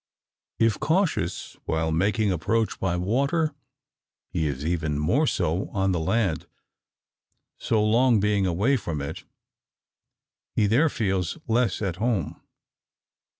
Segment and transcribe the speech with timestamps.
[0.57, 3.53] If cautious while making approach by water,
[4.31, 6.47] he is even more so on the land;
[7.59, 9.25] so long being away from it,
[10.55, 12.41] he there feels less at home.